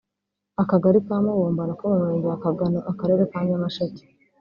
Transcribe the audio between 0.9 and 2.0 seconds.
ka Mubumbano ko mu